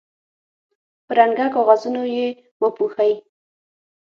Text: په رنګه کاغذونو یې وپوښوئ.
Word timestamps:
په 1.05 1.11
رنګه 1.19 1.47
کاغذونو 1.55 2.03
یې 2.15 2.27
وپوښوئ. 2.61 3.13